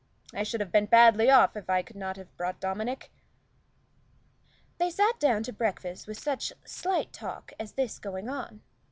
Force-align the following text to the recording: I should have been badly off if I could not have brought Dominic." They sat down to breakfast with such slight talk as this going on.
I 0.33 0.41
should 0.41 0.61
have 0.61 0.71
been 0.71 0.87
badly 0.87 1.29
off 1.29 1.55
if 1.55 1.69
I 1.69 1.83
could 1.83 1.95
not 1.95 2.17
have 2.17 2.35
brought 2.35 2.59
Dominic." 2.59 3.11
They 4.79 4.89
sat 4.89 5.19
down 5.19 5.43
to 5.43 5.53
breakfast 5.53 6.07
with 6.07 6.17
such 6.17 6.51
slight 6.65 7.13
talk 7.13 7.53
as 7.59 7.73
this 7.73 7.99
going 7.99 8.27
on. 8.27 8.61